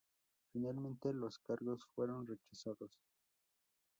[0.51, 2.97] Finalmente los cargos fueron rechazados.